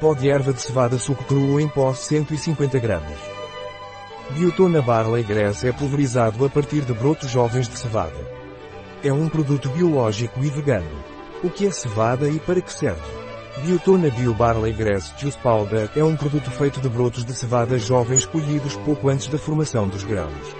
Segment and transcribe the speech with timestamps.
[0.00, 3.18] Pó de erva de cevada suco cru em pó 150 gramas.
[4.30, 8.26] Biotona Barley Grass é pulverizado a partir de brotos jovens de cevada.
[9.02, 11.04] É um produto biológico e vegano.
[11.42, 13.02] O que é cevada e para que serve?
[13.62, 18.26] Biotona Bio Barley Grass Juice Powder é um produto feito de brotos de cevada jovens
[18.26, 20.56] colhidos pouco antes da formação dos grãos.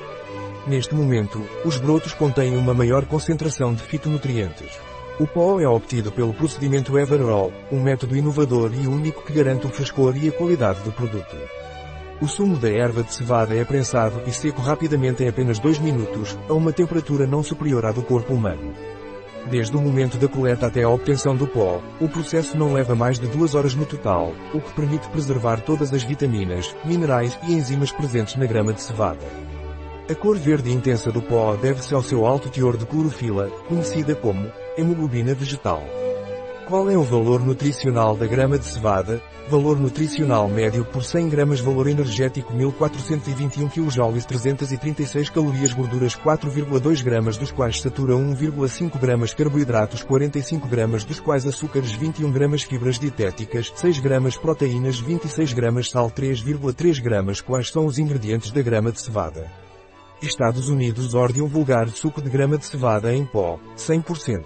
[0.67, 4.79] Neste momento, os brotos contêm uma maior concentração de fitonutrientes.
[5.17, 9.71] O pó é obtido pelo procedimento Everall, um método inovador e único que garante o
[9.71, 11.37] frescor e a qualidade do produto.
[12.21, 16.37] O sumo da erva de cevada é prensado e seco rapidamente em apenas 2 minutos,
[16.49, 18.75] a uma temperatura não superior à do corpo humano.
[19.49, 23.17] Desde o momento da coleta até a obtenção do pó, o processo não leva mais
[23.17, 27.93] de 2 horas no total, o que permite preservar todas as vitaminas, minerais e enzimas
[27.93, 29.54] presentes na grama de cevada.
[30.07, 34.53] A cor verde intensa do pó deve-se ao seu alto teor de clorofila, conhecida como
[34.77, 35.83] hemoglobina vegetal.
[36.69, 39.23] Qual é o valor nutricional da grama de cevada?
[39.49, 47.39] Valor nutricional médio por 100 gramas Valor energético 1421 kJ 336 calorias Gorduras 4,2 gramas
[47.39, 53.73] dos quais satura 1,5 gramas Carboidratos 45 gramas dos quais açúcares 21 gramas Fibras dietéticas
[53.75, 59.01] 6 gramas Proteínas 26 gramas Sal 3,3 gramas Quais são os ingredientes da grama de
[59.01, 59.65] cevada?
[60.23, 64.45] Estados Unidos Ordium vulgar suco de grama de cevada em pó, 100%.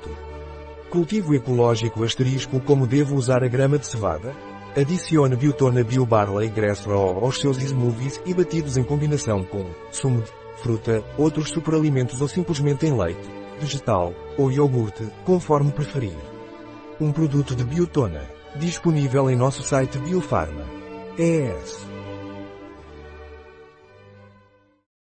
[0.90, 4.34] Cultivo ecológico asterisco Como devo usar a grama de cevada?
[4.76, 10.22] Adicione biotona Bio Barley Grass Raw aos seus smoothies e batidos em combinação com sumo
[10.22, 10.30] de
[10.62, 13.28] fruta, outros superalimentos ou simplesmente em leite,
[13.60, 16.16] vegetal ou iogurte, conforme preferir.
[17.00, 18.22] Um produto de biotona,
[18.56, 20.64] disponível em nosso site Biofarma.
[21.18, 21.97] ES